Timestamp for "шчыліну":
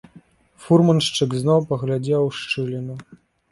2.41-3.01